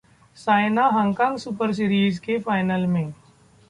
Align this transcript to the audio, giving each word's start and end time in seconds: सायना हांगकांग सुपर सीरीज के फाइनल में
सायना 0.37 0.87
हांगकांग 0.89 1.37
सुपर 1.37 1.71
सीरीज 1.71 2.19
के 2.19 2.37
फाइनल 2.39 2.85
में 2.87 3.13